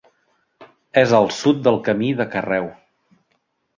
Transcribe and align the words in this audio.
És 1.01 1.13
al 1.19 1.29
sud 1.41 1.61
del 1.67 1.79
Camí 1.91 2.09
de 2.23 2.29
Carreu. 2.37 2.67